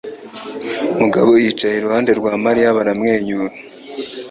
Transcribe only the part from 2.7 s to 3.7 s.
baramwenyura.